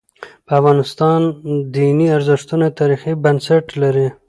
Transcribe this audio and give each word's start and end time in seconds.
د 0.47 0.49
افغانستان 0.59 1.19
دیني 1.73 2.07
ارزښتونه 2.17 2.65
تاریخي 2.79 3.13
بنسټ 3.23 3.65
لري. 3.81 4.07